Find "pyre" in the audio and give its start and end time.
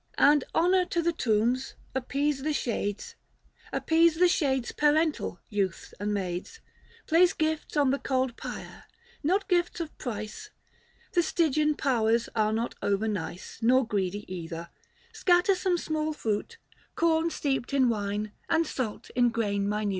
8.35-8.85